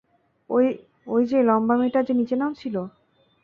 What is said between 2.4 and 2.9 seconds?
নাচছিল?